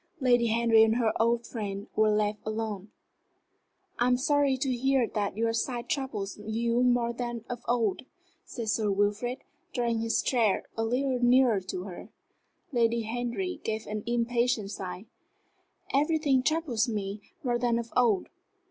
[0.19, 2.89] Lady Henry and her old friend were left alone.
[3.99, 8.05] "I am sorry to hear that your sight troubles you more than of old,"
[8.43, 9.43] said Sir Wilfrid,
[9.75, 12.09] drawing his chair a little nearer to her.
[12.71, 15.05] Lady Henry gave an impatient sigh.
[15.93, 18.27] "Everything troubles me more than of old.